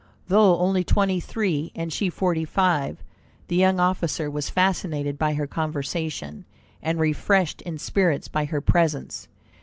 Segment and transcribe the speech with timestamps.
[0.29, 3.03] Though only twenty three and she forty five,
[3.49, 6.43] the young officer was fascinated by her conversation,
[6.81, 9.27] and refreshed in spirits by her presence.